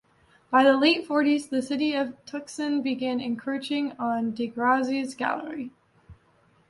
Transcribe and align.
By 0.49 0.63
the 0.63 0.75
late 0.75 1.05
forties, 1.05 1.47
the 1.49 1.61
city 1.61 1.93
of 1.93 2.15
Tucson 2.25 2.81
began 2.81 3.19
encroaching 3.21 3.91
on 3.99 4.31
DeGrazia's 4.33 5.13
gallery. 5.13 5.69